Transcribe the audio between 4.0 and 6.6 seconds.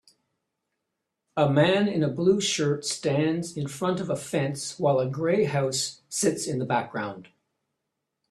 a fence while a gray house sits in